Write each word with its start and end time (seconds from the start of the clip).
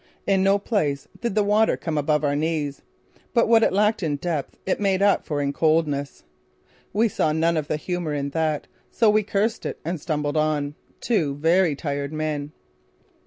In 0.25 0.41
no 0.41 0.57
place 0.57 1.07
did 1.19 1.35
the 1.35 1.43
water 1.43 1.77
come 1.77 1.95
above 1.95 2.23
our 2.23 2.35
knees; 2.35 2.81
but 3.35 3.47
what 3.47 3.61
it 3.61 3.71
lacked 3.71 4.01
in 4.01 4.15
depth, 4.15 4.57
it 4.65 4.79
made 4.79 4.99
up 5.03 5.27
for 5.27 5.39
in 5.43 5.53
coldness. 5.53 6.23
We 6.91 7.07
saw 7.07 7.33
none 7.33 7.55
of 7.55 7.67
the 7.67 7.77
humour 7.77 8.15
in 8.15 8.31
that, 8.31 8.65
so 8.89 9.11
we 9.11 9.21
cursed 9.21 9.63
it 9.63 9.79
and 9.85 10.01
stumbled 10.01 10.37
on, 10.37 10.73
two 11.01 11.35
very 11.35 11.75
tired 11.75 12.13
men. 12.13 12.51